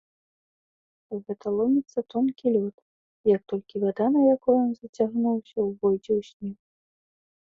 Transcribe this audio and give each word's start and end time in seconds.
Гэта 1.27 1.45
ломіцца 1.57 1.99
тонкі 2.13 2.45
лёд, 2.55 2.75
як 3.35 3.41
толькі 3.53 3.75
вада, 3.83 4.05
на 4.15 4.21
якой 4.35 4.55
ён 4.65 4.71
зацягнуўся, 4.79 5.57
увойдзе 5.69 6.05
ў 6.05 6.21
снег. 6.31 6.57